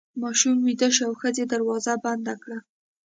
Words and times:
ماشوم 0.21 0.57
ویده 0.65 0.87
شو 0.95 1.03
او 1.07 1.13
ښځې 1.21 1.43
دروازه 1.51 1.93
بنده 2.03 2.33
کړه. 2.41 2.57